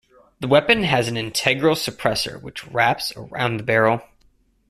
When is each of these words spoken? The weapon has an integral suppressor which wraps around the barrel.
The 0.39 0.47
weapon 0.47 0.81
has 0.81 1.07
an 1.07 1.15
integral 1.15 1.75
suppressor 1.75 2.41
which 2.41 2.65
wraps 2.65 3.13
around 3.15 3.57
the 3.57 3.63
barrel. 3.63 4.01